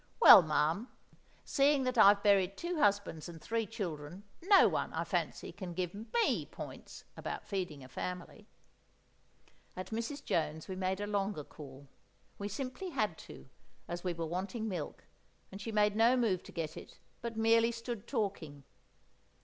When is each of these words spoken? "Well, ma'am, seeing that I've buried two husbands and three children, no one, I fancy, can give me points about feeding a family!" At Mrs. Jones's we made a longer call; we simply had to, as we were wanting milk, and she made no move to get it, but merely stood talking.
"Well, 0.19 0.41
ma'am, 0.41 0.87
seeing 1.45 1.83
that 1.83 1.95
I've 1.95 2.23
buried 2.23 2.57
two 2.57 2.79
husbands 2.79 3.29
and 3.29 3.39
three 3.39 3.67
children, 3.67 4.23
no 4.41 4.67
one, 4.67 4.91
I 4.93 5.03
fancy, 5.03 5.51
can 5.51 5.75
give 5.75 5.93
me 5.93 6.47
points 6.47 7.03
about 7.15 7.45
feeding 7.45 7.83
a 7.83 7.87
family!" 7.87 8.47
At 9.75 9.91
Mrs. 9.91 10.25
Jones's 10.25 10.67
we 10.67 10.75
made 10.75 11.01
a 11.01 11.05
longer 11.05 11.43
call; 11.43 11.87
we 12.39 12.47
simply 12.47 12.89
had 12.89 13.15
to, 13.19 13.47
as 13.87 14.03
we 14.03 14.13
were 14.15 14.25
wanting 14.25 14.67
milk, 14.67 15.03
and 15.51 15.61
she 15.61 15.71
made 15.71 15.95
no 15.95 16.17
move 16.17 16.41
to 16.45 16.51
get 16.51 16.75
it, 16.75 16.97
but 17.21 17.37
merely 17.37 17.71
stood 17.71 18.07
talking. 18.07 18.63